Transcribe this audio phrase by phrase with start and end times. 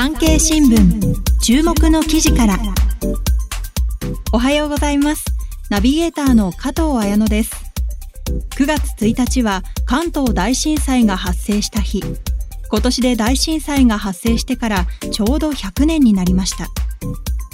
[0.00, 2.56] 産経新聞注目の記事から。
[4.32, 5.24] おはようございます。
[5.70, 7.50] ナビゲーターの加藤彩乃です。
[8.56, 12.00] 9月1日は関東大震災が発生した日。
[12.70, 16.68] 今年で大震災が発生してからちょうど100年になりました。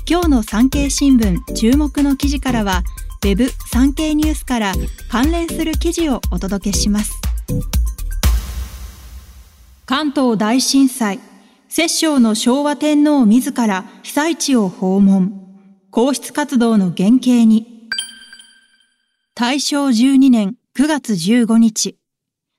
[0.07, 2.83] 今日の産経新聞注目の記事からは
[3.25, 4.75] Web 産経ニュースから
[5.11, 7.11] 関連する記事をお届けします。
[9.87, 11.21] 関東大震災。
[11.77, 15.33] 摂政の昭和天皇自ら被災地を訪問
[15.91, 17.89] 皇室活動の原型に
[19.35, 21.99] 大正12年9月15日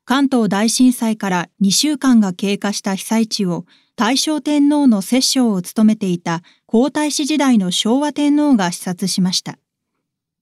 [0.04, 9.58] 関東大震災から2週間が経過した被災地を大正天皇の摂政を務めていた皇太子時代の昭和天皇が視察しました。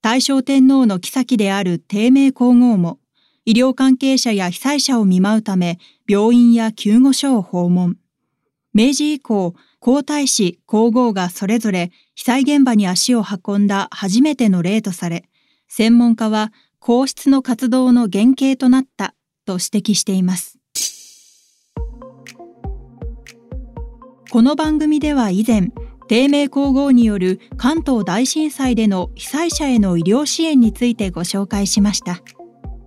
[0.02, 2.98] 大正天皇の妃である低迷皇后も
[3.46, 5.78] 医療関係者や被災者を見舞うため
[6.08, 7.98] 病院や救護所を訪問。
[8.74, 15.26] 明治以降、皇太子、皇后がそれぞれ被災現場に足を運んだ初めての例とされ、
[15.68, 19.14] 専門家は皇室の活動の原型となった
[19.46, 20.58] と指摘しています。
[24.32, 25.70] この番組では以前、
[26.08, 32.22] 低迷皇后による関東大震災での被災者への医療支援についてご紹介しました。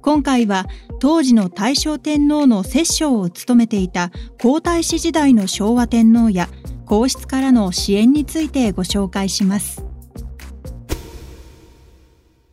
[0.03, 0.67] 今回は
[0.99, 6.49] 当時の大正天皇の摂政を務めていた皇太子時代の昭和天皇や
[6.87, 9.85] 皇室からの支援についてご紹介します。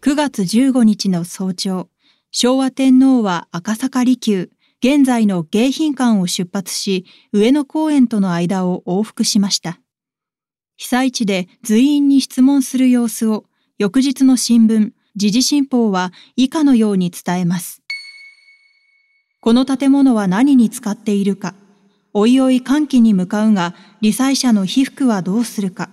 [0.01, 1.87] 9月15日の早朝、
[2.31, 4.47] 昭和天皇は赤坂離宮、
[4.83, 9.79] 現在の迎賓館を出発し、上野公園との間を往復しました。
[10.75, 13.45] 被災地で随員に質問する様子を、
[13.77, 17.82] 翌日の新聞、時事新報は以下のように伝えます。
[19.43, 21.53] この建物は何に使っているか、
[22.13, 25.89] おいおい歓喜に向かうが、罹災者の被服はどうするか。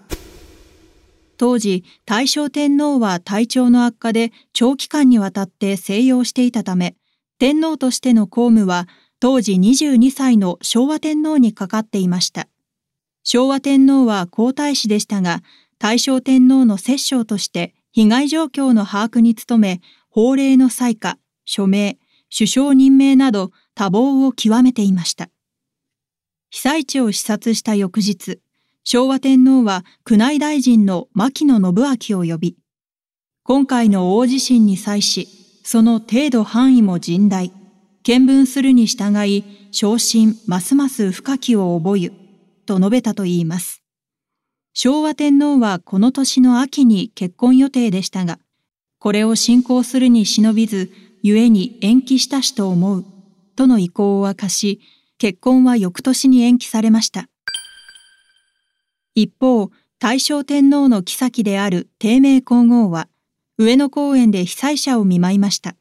[1.37, 6.95] 当時、大正天皇は体調の悪化で長期間にわたって静養していたため、
[7.41, 8.87] 天皇としての公務は
[9.19, 12.47] 当時22歳の昭和天皇にかかっていました。
[13.25, 15.43] 昭和天皇は皇太子でしたが、
[15.81, 21.99] 大正天皇の摂政として被害状況の把握に努め、法令の採下、署名、
[22.31, 25.29] 首相任命など多忙を極めていました。
[26.51, 28.41] 被災地を視察した翌日、
[28.85, 31.75] 昭和天皇は宮内大臣の牧野信
[32.15, 32.57] 明を呼び、
[33.43, 35.29] 今回の大地震に際し、
[35.65, 37.53] その程度範囲も甚大。
[38.03, 42.13] 見聞するに従い、昇進ますます深きを覚ゆ、
[42.65, 43.83] と述べたといいます。
[44.73, 48.39] 昭和天皇はこの年の秋に結婚予定でしたが、
[48.99, 50.91] これを進行するに忍びず、
[51.23, 53.05] 故に延期したしと思う、
[53.57, 54.81] との意向を明かし、
[55.19, 57.29] 結婚は翌年に延期されました。
[59.15, 63.09] 一方、大正天皇の妃である低迷皇后は、
[63.59, 65.77] 上野公園で被災者を見舞いました。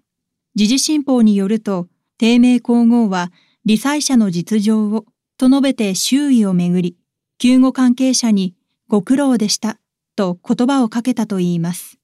[0.55, 3.31] 時事新報によると、低迷皇后は、
[3.65, 5.05] 罹災者の実情を、
[5.37, 6.97] と述べて周囲をめぐり、
[7.37, 8.55] 救護関係者に、
[8.89, 9.79] ご苦労でした、
[10.17, 11.98] と言葉をかけたといいます。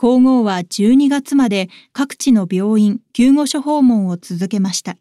[0.00, 4.96] 皇后は12月まで各地の病院、救護所訪問を続けました。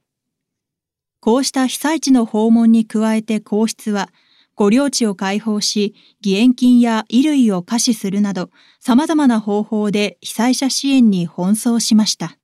[1.20, 4.10] こうした被災地の訪問に加えて皇室は、
[4.56, 5.94] ご領地を開放し、
[6.26, 8.50] 義援金や衣類を貸しするなど、
[8.80, 12.36] 様々な方法で被災者支援に奔走しました。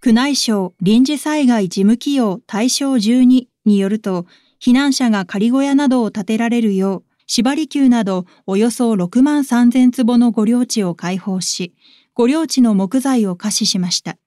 [0.00, 4.26] 宮内省臨時災害事務企業大正12によると、
[4.60, 11.72] 避難者が仮小屋などを建てられるよう、縛り宮などおよそ6万3000坪の御領地を開放し、
[12.12, 14.18] 御領地の木材を貸ししました。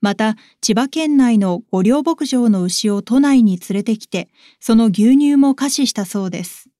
[0.00, 6.70] また、千葉県内の御領牧場の牛を都内に連れてきて、その牛乳も貸ししたそうです。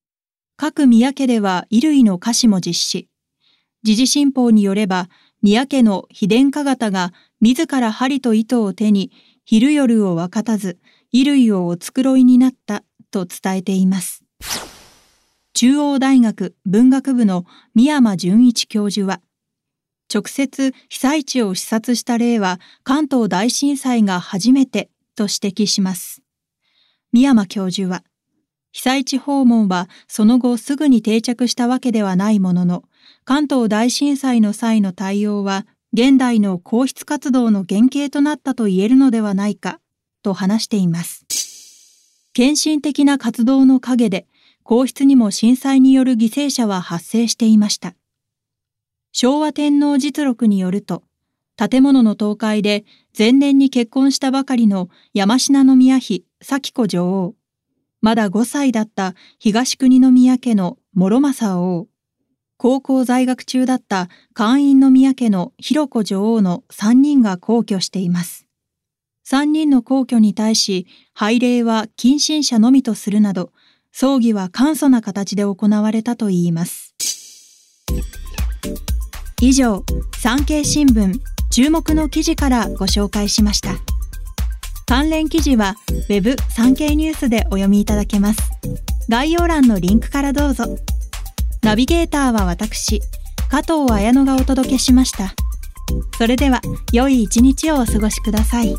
[0.56, 3.08] 各宮家では衣類の貸しも実施。
[3.82, 5.10] 時事新報によれば、
[5.42, 9.12] 宮家の秘伝家方が自ら針と糸を手に、
[9.44, 10.78] 昼夜を分かたず、
[11.12, 14.21] 衣類をお繕いになったと伝えています。
[15.54, 17.44] 中央大学文学部の
[17.74, 19.20] 宮山淳一教授は、
[20.12, 26.22] 直接被災地を視察した例は関東大震災が初めてと指摘します。
[27.12, 28.02] 宮山教授は、
[28.72, 32.84] 被災地訪問はその後すぐに定着したわけではないものの、
[33.24, 39.80] 関東大震災の際の対応は現代の皇室活動の原型となったと言えるのではないか、
[40.22, 41.26] と話しています。
[42.32, 44.26] 献身的な活動の陰で、
[44.64, 47.94] 皇室にも震災による犠牲者は発生していました。
[49.12, 51.02] 昭和天皇実録によると、
[51.56, 52.84] 建物の倒壊で
[53.16, 57.34] 前年に結婚したばかりの山科宮妃、咲子女王、
[58.00, 61.88] まだ5歳だった東国宮家の諸正王、
[62.56, 68.46] 高校在学中だった会員の宮家の広子女王の3人が皇居しています。
[69.26, 73.52] 3人の皇居に対し、拝礼は近親者のみとするなど、
[73.92, 76.94] 葬儀は簡素な形で行われたといいます。
[79.40, 79.84] 以上、
[80.18, 81.18] 産経新聞
[81.50, 83.74] 注目の記事からご紹介しました。
[84.86, 85.76] 関連記事は
[86.08, 88.40] Web 産経ニュースでお読みいただけます。
[89.08, 90.64] 概要欄のリンクからどうぞ。
[91.62, 93.00] ナビゲーターは私、
[93.50, 95.34] 加藤綾乃がお届けしました。
[96.16, 96.60] それでは、
[96.92, 98.74] 良い一日をお過ごしください。